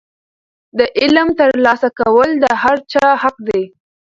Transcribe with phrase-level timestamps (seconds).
[0.77, 3.63] د علم ترلاسه کول د هر چا حق دی.